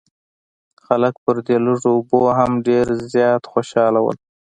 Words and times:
خلک 0.85 1.13
پر 1.23 1.35
دې 1.45 1.57
لږو 1.65 1.89
اوبو 1.95 2.21
هم 2.37 2.51
ډېر 2.67 2.85
زیات 3.13 3.43
خوشاله 3.51 3.99
وو. 4.01 4.13